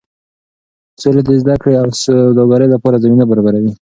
سوله 1.01 1.21
د 1.25 1.29
زده 1.41 1.55
کړې 1.61 1.73
او 1.81 1.87
سوداګرۍ 2.03 2.67
لپاره 2.71 3.01
زمینه 3.03 3.23
برابروي. 3.29 3.71